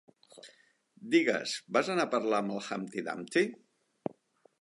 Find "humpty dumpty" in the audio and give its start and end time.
2.69-3.45